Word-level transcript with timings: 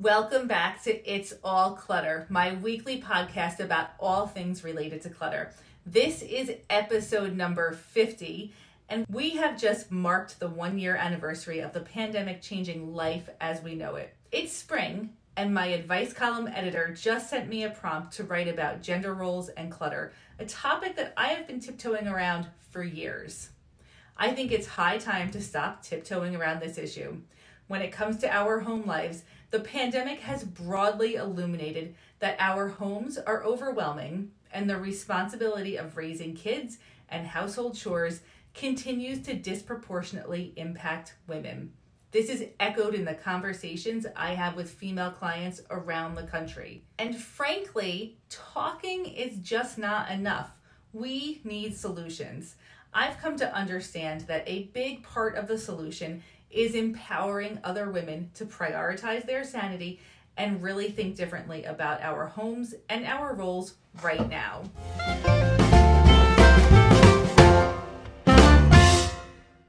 Welcome 0.00 0.46
back 0.46 0.84
to 0.84 1.12
It's 1.12 1.34
All 1.42 1.72
Clutter, 1.72 2.24
my 2.28 2.54
weekly 2.54 3.02
podcast 3.02 3.58
about 3.58 3.88
all 3.98 4.28
things 4.28 4.62
related 4.62 5.02
to 5.02 5.10
clutter. 5.10 5.52
This 5.84 6.22
is 6.22 6.52
episode 6.70 7.34
number 7.34 7.72
50, 7.72 8.52
and 8.88 9.04
we 9.10 9.30
have 9.30 9.60
just 9.60 9.90
marked 9.90 10.38
the 10.38 10.48
one 10.48 10.78
year 10.78 10.94
anniversary 10.94 11.58
of 11.58 11.72
the 11.72 11.80
pandemic 11.80 12.40
changing 12.40 12.94
life 12.94 13.28
as 13.40 13.60
we 13.60 13.74
know 13.74 13.96
it. 13.96 14.14
It's 14.30 14.52
spring, 14.52 15.14
and 15.36 15.52
my 15.52 15.66
advice 15.66 16.12
column 16.12 16.46
editor 16.46 16.94
just 16.94 17.28
sent 17.28 17.48
me 17.48 17.64
a 17.64 17.70
prompt 17.70 18.12
to 18.18 18.22
write 18.22 18.46
about 18.46 18.82
gender 18.82 19.14
roles 19.14 19.48
and 19.48 19.68
clutter, 19.68 20.12
a 20.38 20.46
topic 20.46 20.94
that 20.94 21.12
I 21.16 21.30
have 21.30 21.48
been 21.48 21.58
tiptoeing 21.58 22.06
around 22.06 22.46
for 22.70 22.84
years. 22.84 23.48
I 24.16 24.30
think 24.30 24.52
it's 24.52 24.68
high 24.68 24.98
time 24.98 25.32
to 25.32 25.40
stop 25.40 25.82
tiptoeing 25.82 26.36
around 26.36 26.60
this 26.60 26.78
issue. 26.78 27.16
When 27.68 27.82
it 27.82 27.92
comes 27.92 28.16
to 28.18 28.34
our 28.34 28.60
home 28.60 28.86
lives, 28.86 29.22
the 29.50 29.60
pandemic 29.60 30.20
has 30.20 30.42
broadly 30.42 31.14
illuminated 31.14 31.94
that 32.18 32.36
our 32.40 32.68
homes 32.68 33.18
are 33.18 33.44
overwhelming 33.44 34.32
and 34.52 34.68
the 34.68 34.78
responsibility 34.78 35.76
of 35.76 35.96
raising 35.96 36.34
kids 36.34 36.78
and 37.08 37.26
household 37.26 37.76
chores 37.76 38.20
continues 38.54 39.20
to 39.22 39.34
disproportionately 39.34 40.52
impact 40.56 41.14
women. 41.26 41.72
This 42.10 42.30
is 42.30 42.46
echoed 42.58 42.94
in 42.94 43.04
the 43.04 43.14
conversations 43.14 44.06
I 44.16 44.34
have 44.34 44.56
with 44.56 44.70
female 44.70 45.10
clients 45.10 45.60
around 45.70 46.14
the 46.14 46.22
country. 46.22 46.84
And 46.98 47.14
frankly, 47.14 48.16
talking 48.30 49.04
is 49.04 49.36
just 49.38 49.76
not 49.76 50.10
enough. 50.10 50.50
We 50.94 51.42
need 51.44 51.76
solutions. 51.76 52.56
I've 53.00 53.20
come 53.20 53.36
to 53.36 53.54
understand 53.54 54.22
that 54.22 54.42
a 54.48 54.64
big 54.72 55.04
part 55.04 55.36
of 55.36 55.46
the 55.46 55.56
solution 55.56 56.20
is 56.50 56.74
empowering 56.74 57.60
other 57.62 57.92
women 57.92 58.32
to 58.34 58.44
prioritize 58.44 59.24
their 59.24 59.44
sanity 59.44 60.00
and 60.36 60.60
really 60.60 60.90
think 60.90 61.14
differently 61.14 61.62
about 61.62 62.02
our 62.02 62.26
homes 62.26 62.74
and 62.88 63.06
our 63.06 63.34
roles 63.34 63.74
right 64.02 64.28
now. 64.28 64.64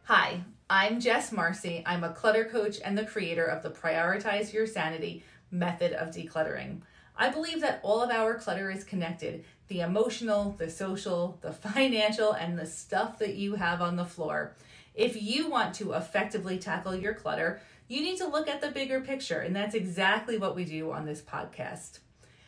Hi, 0.06 0.42
I'm 0.68 1.00
Jess 1.00 1.32
Marcy. 1.32 1.84
I'm 1.86 2.04
a 2.04 2.12
clutter 2.12 2.46
coach 2.46 2.80
and 2.84 2.98
the 2.98 3.06
creator 3.06 3.46
of 3.46 3.62
the 3.62 3.70
Prioritize 3.70 4.52
Your 4.52 4.66
Sanity 4.66 5.24
method 5.52 5.94
of 5.94 6.10
decluttering. 6.10 6.82
I 7.20 7.28
believe 7.28 7.60
that 7.60 7.82
all 7.84 8.02
of 8.02 8.10
our 8.12 8.36
clutter 8.36 8.72
is 8.72 8.86
connected 8.86 9.44
the 9.68 9.82
emotional, 9.82 10.56
the 10.58 10.70
social, 10.70 11.38
the 11.42 11.52
financial, 11.52 12.32
and 12.32 12.58
the 12.58 12.66
stuff 12.66 13.20
that 13.20 13.36
you 13.36 13.56
have 13.56 13.82
on 13.82 13.98
the 13.98 14.06
floor. 14.06 14.56
If 14.96 15.22
you 15.22 15.50
want 15.50 15.76
to 15.76 15.94
effectively 15.94 16.58
tackle 16.58 16.96
your 16.96 17.14
clutter, 17.14 17.62
you 17.90 18.02
need 18.02 18.18
to 18.18 18.28
look 18.28 18.48
at 18.48 18.62
the 18.62 18.72
bigger 18.72 19.02
picture, 19.02 19.42
and 19.42 19.56
that's 19.56 19.76
exactly 19.76 20.38
what 20.38 20.56
we 20.56 20.64
do 20.64 20.92
on 20.92 21.06
this 21.06 21.22
podcast. 21.22 22.00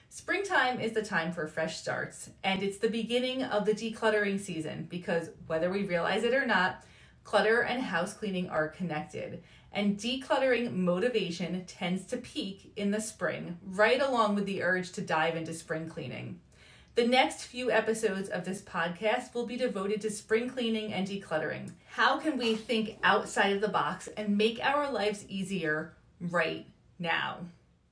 Springtime 0.10 0.80
is 0.80 0.94
the 0.94 1.04
time 1.04 1.32
for 1.32 1.48
fresh 1.48 1.78
starts, 1.78 2.30
and 2.44 2.64
it's 2.64 2.78
the 2.78 2.90
beginning 2.90 3.44
of 3.44 3.66
the 3.66 3.74
decluttering 3.74 4.40
season 4.40 4.88
because 4.90 5.30
whether 5.48 5.70
we 5.70 5.84
realize 5.84 6.24
it 6.24 6.34
or 6.34 6.46
not, 6.46 6.84
clutter 7.24 7.62
and 7.62 7.82
house 7.82 8.14
cleaning 8.14 8.50
are 8.50 8.68
connected. 8.68 9.44
And 9.72 9.98
decluttering 9.98 10.74
motivation 10.74 11.64
tends 11.66 12.06
to 12.08 12.18
peak 12.18 12.74
in 12.76 12.92
the 12.92 13.00
spring, 13.00 13.58
right 13.66 14.02
along 14.02 14.36
with 14.36 14.46
the 14.46 14.62
urge 14.64 14.92
to 14.94 15.02
dive 15.02 15.36
into 15.36 15.54
spring 15.54 15.88
cleaning. 15.88 16.40
The 16.96 17.08
next 17.08 17.46
few 17.46 17.72
episodes 17.72 18.28
of 18.28 18.44
this 18.44 18.62
podcast 18.62 19.34
will 19.34 19.46
be 19.46 19.56
devoted 19.56 20.02
to 20.02 20.12
spring 20.12 20.50
cleaning 20.50 20.92
and 20.92 21.08
decluttering. 21.08 21.72
How 21.86 22.18
can 22.18 22.38
we 22.38 22.56
think 22.56 22.98
outside 23.02 23.54
of 23.54 23.62
the 23.62 23.70
box 23.70 24.10
and 24.18 24.38
make 24.38 24.60
our 24.62 24.92
lives 24.92 25.26
easier 25.30 25.94
right 26.20 26.66
now? 27.00 27.38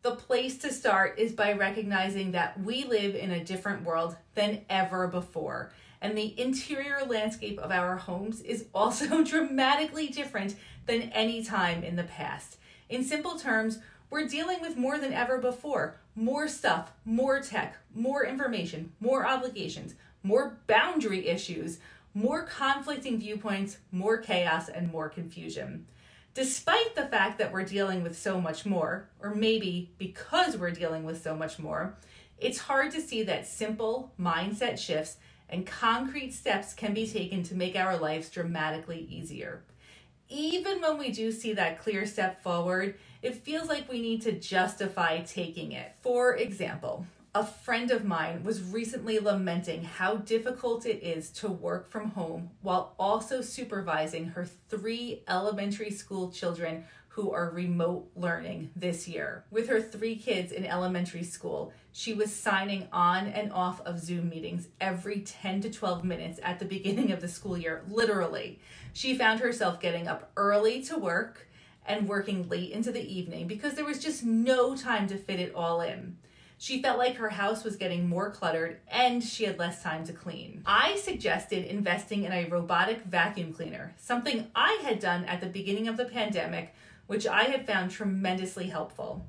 The 0.01 0.11
place 0.11 0.57
to 0.59 0.73
start 0.73 1.17
is 1.17 1.31
by 1.31 1.53
recognizing 1.53 2.31
that 2.31 2.59
we 2.61 2.83
live 2.83 3.15
in 3.15 3.31
a 3.31 3.43
different 3.43 3.83
world 3.83 4.17
than 4.35 4.65
ever 4.69 5.07
before. 5.07 5.71
And 6.01 6.17
the 6.17 6.39
interior 6.39 7.03
landscape 7.05 7.59
of 7.59 7.71
our 7.71 7.97
homes 7.97 8.41
is 8.41 8.65
also 8.73 9.23
dramatically 9.23 10.07
different 10.07 10.55
than 10.85 11.03
any 11.13 11.43
time 11.43 11.83
in 11.83 11.95
the 11.95 12.03
past. 12.03 12.57
In 12.89 13.03
simple 13.03 13.37
terms, 13.37 13.79
we're 14.09 14.27
dealing 14.27 14.61
with 14.61 14.77
more 14.77 14.97
than 14.97 15.13
ever 15.13 15.37
before 15.37 15.99
more 16.15 16.47
stuff, 16.49 16.91
more 17.05 17.39
tech, 17.39 17.77
more 17.95 18.25
information, 18.25 18.91
more 18.99 19.25
obligations, 19.25 19.95
more 20.21 20.57
boundary 20.67 21.27
issues, 21.27 21.79
more 22.13 22.43
conflicting 22.43 23.17
viewpoints, 23.17 23.77
more 23.91 24.17
chaos, 24.17 24.67
and 24.67 24.91
more 24.91 25.07
confusion. 25.07 25.85
Despite 26.33 26.95
the 26.95 27.05
fact 27.05 27.39
that 27.39 27.53
we're 27.53 27.63
dealing 27.63 28.03
with 28.03 28.17
so 28.17 28.41
much 28.41 28.65
more, 28.65 29.09
or 29.21 29.33
maybe 29.33 29.91
because 29.97 30.57
we're 30.57 30.71
dealing 30.71 31.05
with 31.05 31.23
so 31.23 31.35
much 31.35 31.57
more, 31.57 31.95
it's 32.37 32.59
hard 32.59 32.91
to 32.91 33.01
see 33.01 33.23
that 33.23 33.47
simple 33.47 34.13
mindset 34.19 34.77
shifts 34.77 35.17
and 35.49 35.65
concrete 35.65 36.33
steps 36.33 36.73
can 36.73 36.93
be 36.93 37.07
taken 37.07 37.43
to 37.43 37.55
make 37.55 37.75
our 37.75 37.97
lives 37.97 38.29
dramatically 38.29 39.07
easier. 39.09 39.63
Even 40.29 40.79
when 40.81 40.97
we 40.97 41.11
do 41.11 41.31
see 41.31 41.53
that 41.53 41.81
clear 41.81 42.05
step 42.05 42.43
forward, 42.43 42.95
it 43.21 43.35
feels 43.35 43.67
like 43.67 43.91
we 43.91 44.01
need 44.01 44.21
to 44.21 44.31
justify 44.31 45.21
taking 45.21 45.71
it. 45.71 45.95
For 46.01 46.35
example, 46.35 47.05
a 47.35 47.45
friend 47.45 47.91
of 47.91 48.05
mine 48.05 48.43
was 48.43 48.63
recently 48.63 49.19
lamenting 49.19 49.83
how 49.83 50.15
difficult 50.15 50.85
it 50.85 51.03
is 51.03 51.29
to 51.29 51.47
work 51.47 51.87
from 51.87 52.11
home 52.11 52.49
while 52.61 52.95
also 52.97 53.41
supervising 53.41 54.25
her 54.29 54.47
three 54.67 55.23
elementary 55.27 55.91
school 55.91 56.31
children 56.31 56.85
who 57.09 57.31
are 57.31 57.49
remote 57.49 58.09
learning 58.15 58.69
this 58.75 59.07
year. 59.07 59.43
With 59.51 59.67
her 59.67 59.81
three 59.81 60.15
kids 60.15 60.51
in 60.51 60.65
elementary 60.65 61.23
school, 61.23 61.73
she 61.91 62.13
was 62.13 62.33
signing 62.33 62.87
on 62.93 63.27
and 63.27 63.51
off 63.51 63.81
of 63.81 63.99
Zoom 63.99 64.29
meetings 64.29 64.67
every 64.79 65.21
10 65.21 65.61
to 65.61 65.69
12 65.69 66.03
minutes 66.03 66.39
at 66.43 66.59
the 66.59 66.65
beginning 66.65 67.11
of 67.11 67.19
the 67.19 67.27
school 67.27 67.57
year, 67.57 67.83
literally. 67.89 68.59
She 68.93 69.17
found 69.17 69.39
herself 69.39 69.79
getting 69.79 70.07
up 70.07 70.31
early 70.37 70.81
to 70.83 70.97
work 70.97 71.47
and 71.85 72.07
working 72.07 72.47
late 72.47 72.71
into 72.71 72.91
the 72.91 73.01
evening 73.01 73.47
because 73.47 73.73
there 73.73 73.85
was 73.85 73.99
just 73.99 74.23
no 74.23 74.75
time 74.75 75.07
to 75.07 75.17
fit 75.17 75.39
it 75.39 75.53
all 75.55 75.81
in. 75.81 76.15
She 76.61 76.81
felt 76.81 76.99
like 76.99 77.15
her 77.15 77.29
house 77.29 77.63
was 77.63 77.77
getting 77.77 78.09
more 78.09 78.29
cluttered 78.29 78.81
and 78.91 79.23
she 79.23 79.45
had 79.45 79.57
less 79.57 79.81
time 79.81 80.05
to 80.05 80.13
clean. 80.13 80.61
I 80.65 80.97
suggested 80.97 81.65
investing 81.65 82.25
in 82.25 82.33
a 82.33 82.49
robotic 82.49 83.05
vacuum 83.05 83.53
cleaner, 83.53 83.95
something 83.97 84.47
I 84.53 84.79
had 84.83 84.99
done 84.99 85.23
at 85.23 85.39
the 85.39 85.47
beginning 85.47 85.87
of 85.87 85.95
the 85.95 86.03
pandemic, 86.03 86.75
which 87.09 87.25
I 87.25 87.45
had 87.45 87.65
found 87.65 87.89
tremendously 87.89 88.67
helpful. 88.67 89.25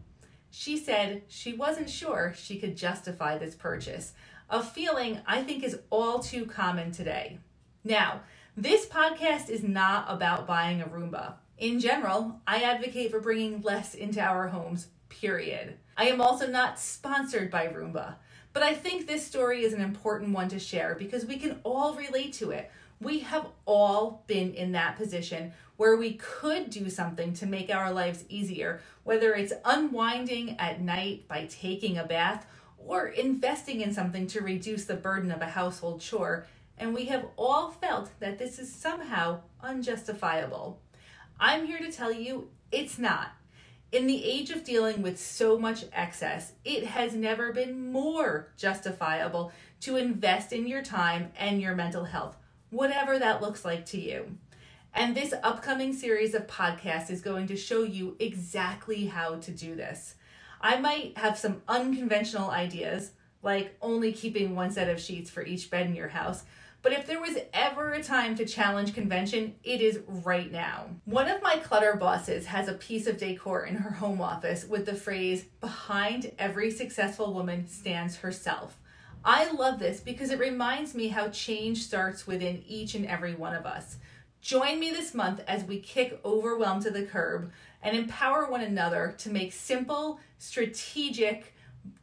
She 0.50 0.76
said 0.76 1.22
she 1.28 1.54
wasn't 1.54 1.88
sure 1.88 2.34
she 2.36 2.58
could 2.58 2.76
justify 2.76 3.38
this 3.38 3.54
purchase, 3.54 4.12
a 4.50 4.62
feeling 4.62 5.20
I 5.26 5.42
think 5.42 5.64
is 5.64 5.78
all 5.88 6.18
too 6.18 6.44
common 6.44 6.92
today. 6.92 7.38
Now, 7.82 8.20
this 8.54 8.84
podcast 8.84 9.48
is 9.48 9.62
not 9.62 10.04
about 10.08 10.46
buying 10.46 10.82
a 10.82 10.88
Roomba. 10.88 11.36
In 11.56 11.80
general, 11.80 12.42
I 12.46 12.64
advocate 12.64 13.10
for 13.10 13.18
bringing 13.18 13.62
less 13.62 13.94
into 13.94 14.20
our 14.20 14.48
homes, 14.48 14.88
period. 15.08 15.78
I 15.96 16.08
am 16.08 16.20
also 16.20 16.46
not 16.46 16.78
sponsored 16.78 17.50
by 17.50 17.68
Roomba, 17.68 18.16
but 18.52 18.62
I 18.62 18.74
think 18.74 19.06
this 19.06 19.26
story 19.26 19.64
is 19.64 19.72
an 19.72 19.80
important 19.80 20.34
one 20.34 20.50
to 20.50 20.58
share 20.58 20.96
because 20.98 21.24
we 21.24 21.38
can 21.38 21.60
all 21.64 21.94
relate 21.94 22.34
to 22.34 22.50
it. 22.50 22.70
We 23.00 23.20
have 23.20 23.46
all 23.64 24.24
been 24.26 24.52
in 24.52 24.72
that 24.72 24.96
position 24.96 25.52
where 25.78 25.96
we 25.96 26.14
could 26.14 26.68
do 26.68 26.90
something 26.90 27.32
to 27.32 27.46
make 27.46 27.70
our 27.70 27.90
lives 27.90 28.24
easier, 28.28 28.82
whether 29.04 29.32
it's 29.32 29.54
unwinding 29.64 30.58
at 30.58 30.82
night 30.82 31.26
by 31.26 31.46
taking 31.46 31.96
a 31.96 32.04
bath 32.04 32.46
or 32.76 33.06
investing 33.06 33.80
in 33.80 33.94
something 33.94 34.26
to 34.26 34.42
reduce 34.42 34.84
the 34.84 34.94
burden 34.94 35.30
of 35.30 35.40
a 35.40 35.46
household 35.46 36.02
chore. 36.02 36.46
And 36.76 36.92
we 36.92 37.06
have 37.06 37.26
all 37.36 37.70
felt 37.70 38.10
that 38.20 38.38
this 38.38 38.58
is 38.58 38.70
somehow 38.70 39.40
unjustifiable. 39.62 40.78
I'm 41.38 41.66
here 41.66 41.78
to 41.78 41.90
tell 41.90 42.12
you 42.12 42.50
it's 42.70 42.98
not. 42.98 43.32
In 43.92 44.06
the 44.06 44.24
age 44.24 44.50
of 44.50 44.62
dealing 44.62 45.00
with 45.00 45.18
so 45.18 45.58
much 45.58 45.84
excess, 45.92 46.52
it 46.64 46.84
has 46.84 47.14
never 47.14 47.52
been 47.52 47.90
more 47.90 48.52
justifiable 48.56 49.52
to 49.80 49.96
invest 49.96 50.52
in 50.52 50.66
your 50.66 50.82
time 50.82 51.32
and 51.38 51.60
your 51.60 51.74
mental 51.74 52.04
health, 52.04 52.36
whatever 52.70 53.18
that 53.18 53.42
looks 53.42 53.64
like 53.64 53.86
to 53.86 54.00
you. 54.00 54.36
And 54.94 55.14
this 55.14 55.34
upcoming 55.42 55.92
series 55.92 56.34
of 56.34 56.46
podcasts 56.46 57.10
is 57.10 57.20
going 57.20 57.46
to 57.48 57.56
show 57.56 57.82
you 57.82 58.16
exactly 58.18 59.06
how 59.06 59.36
to 59.36 59.50
do 59.50 59.74
this. 59.74 60.16
I 60.60 60.78
might 60.78 61.16
have 61.16 61.38
some 61.38 61.62
unconventional 61.68 62.50
ideas, 62.50 63.12
like 63.42 63.76
only 63.80 64.12
keeping 64.12 64.54
one 64.54 64.70
set 64.70 64.88
of 64.88 65.00
sheets 65.00 65.30
for 65.30 65.44
each 65.44 65.70
bed 65.70 65.86
in 65.86 65.94
your 65.94 66.08
house, 66.08 66.44
but 66.82 66.92
if 66.92 67.06
there 67.06 67.20
was 67.20 67.36
ever 67.52 67.92
a 67.92 68.02
time 68.02 68.34
to 68.36 68.46
challenge 68.46 68.94
convention, 68.94 69.54
it 69.62 69.82
is 69.82 70.00
right 70.06 70.50
now. 70.50 70.86
One 71.04 71.28
of 71.28 71.42
my 71.42 71.56
clutter 71.56 71.94
bosses 71.94 72.46
has 72.46 72.68
a 72.68 72.74
piece 72.74 73.06
of 73.06 73.18
decor 73.18 73.66
in 73.66 73.76
her 73.76 73.90
home 73.90 74.20
office 74.20 74.64
with 74.64 74.86
the 74.86 74.94
phrase, 74.94 75.44
Behind 75.60 76.32
every 76.38 76.70
successful 76.70 77.34
woman 77.34 77.68
stands 77.68 78.16
herself. 78.16 78.78
I 79.24 79.50
love 79.50 79.78
this 79.78 80.00
because 80.00 80.30
it 80.30 80.38
reminds 80.38 80.94
me 80.94 81.08
how 81.08 81.28
change 81.28 81.82
starts 81.82 82.26
within 82.26 82.62
each 82.66 82.94
and 82.94 83.06
every 83.06 83.34
one 83.34 83.54
of 83.54 83.66
us. 83.66 83.98
Join 84.40 84.80
me 84.80 84.90
this 84.90 85.14
month 85.14 85.42
as 85.46 85.64
we 85.64 85.78
kick 85.78 86.18
overwhelm 86.24 86.82
to 86.82 86.90
the 86.90 87.02
curb 87.02 87.52
and 87.82 87.96
empower 87.96 88.50
one 88.50 88.62
another 88.62 89.14
to 89.18 89.30
make 89.30 89.52
simple, 89.52 90.20
strategic 90.38 91.54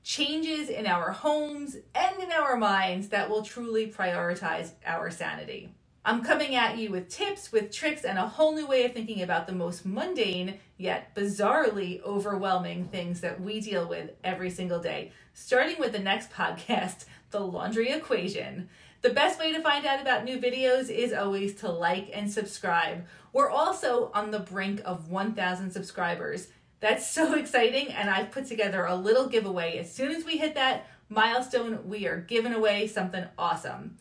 changes 0.03 0.69
in 0.69 0.85
our 0.85 1.11
homes 1.11 1.75
and 1.95 2.21
in 2.21 2.31
our 2.31 2.55
minds 2.55 3.09
that 3.09 3.29
will 3.29 3.41
truly 3.41 3.91
prioritize 3.91 4.71
our 4.85 5.09
sanity. 5.09 5.69
I'm 6.07 6.23
coming 6.23 6.55
at 6.55 6.77
you 6.77 6.89
with 6.89 7.09
tips, 7.09 7.51
with 7.51 7.69
tricks, 7.69 8.05
and 8.05 8.17
a 8.17 8.29
whole 8.29 8.55
new 8.55 8.65
way 8.65 8.85
of 8.85 8.93
thinking 8.93 9.21
about 9.21 9.45
the 9.45 9.51
most 9.51 9.85
mundane, 9.85 10.57
yet 10.77 11.13
bizarrely 11.13 12.01
overwhelming 12.01 12.85
things 12.85 13.19
that 13.19 13.41
we 13.41 13.59
deal 13.59 13.85
with 13.85 14.11
every 14.23 14.49
single 14.49 14.79
day. 14.79 15.11
Starting 15.33 15.77
with 15.77 15.91
the 15.91 15.99
next 15.99 16.31
podcast, 16.31 17.03
The 17.31 17.41
Laundry 17.41 17.89
Equation. 17.89 18.69
The 19.01 19.09
best 19.09 19.37
way 19.37 19.51
to 19.51 19.61
find 19.61 19.85
out 19.85 19.99
about 19.99 20.23
new 20.23 20.39
videos 20.39 20.89
is 20.89 21.11
always 21.11 21.55
to 21.55 21.69
like 21.69 22.09
and 22.13 22.31
subscribe. 22.31 23.05
We're 23.33 23.49
also 23.49 24.09
on 24.13 24.31
the 24.31 24.39
brink 24.39 24.79
of 24.85 25.11
1,000 25.11 25.71
subscribers. 25.71 26.47
That's 26.79 27.05
so 27.11 27.33
exciting, 27.33 27.89
and 27.89 28.09
I've 28.09 28.31
put 28.31 28.45
together 28.45 28.85
a 28.85 28.95
little 28.95 29.27
giveaway. 29.27 29.77
As 29.77 29.93
soon 29.93 30.13
as 30.13 30.23
we 30.23 30.37
hit 30.37 30.55
that 30.55 30.87
milestone, 31.09 31.89
we 31.89 32.07
are 32.07 32.21
giving 32.21 32.53
away 32.53 32.87
something 32.87 33.25
awesome. 33.37 33.97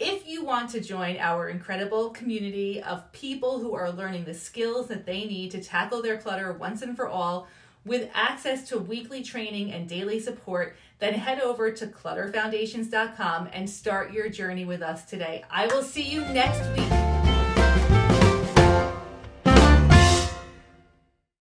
If 0.00 0.28
you 0.28 0.44
want 0.44 0.70
to 0.70 0.80
join 0.80 1.16
our 1.18 1.48
incredible 1.48 2.10
community 2.10 2.80
of 2.80 3.10
people 3.10 3.58
who 3.58 3.74
are 3.74 3.90
learning 3.90 4.26
the 4.26 4.34
skills 4.34 4.86
that 4.88 5.06
they 5.06 5.24
need 5.24 5.50
to 5.50 5.62
tackle 5.62 6.02
their 6.02 6.18
clutter 6.18 6.52
once 6.52 6.82
and 6.82 6.94
for 6.94 7.08
all, 7.08 7.48
with 7.84 8.08
access 8.14 8.68
to 8.68 8.78
weekly 8.78 9.24
training 9.24 9.72
and 9.72 9.88
daily 9.88 10.20
support, 10.20 10.76
then 11.00 11.14
head 11.14 11.40
over 11.40 11.72
to 11.72 11.86
clutterfoundations.com 11.88 13.48
and 13.52 13.68
start 13.68 14.12
your 14.12 14.28
journey 14.28 14.64
with 14.64 14.82
us 14.82 15.04
today. 15.04 15.44
I 15.50 15.66
will 15.66 15.82
see 15.82 16.02
you 16.02 16.20
next 16.20 16.60
week. 16.78 17.17